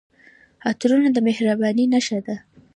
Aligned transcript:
عطرونه 0.67 1.09
د 1.13 1.17
مهربانۍ 1.27 1.85
نښه 1.93 2.19
ده. 2.25 2.35